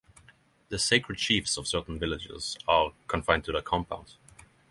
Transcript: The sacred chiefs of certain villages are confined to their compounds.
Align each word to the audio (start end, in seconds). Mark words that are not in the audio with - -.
The 0.69 0.79
sacred 0.79 1.19
chiefs 1.19 1.57
of 1.57 1.67
certain 1.67 1.99
villages 1.99 2.57
are 2.67 2.91
confined 3.07 3.43
to 3.43 3.51
their 3.51 3.61
compounds. 3.61 4.17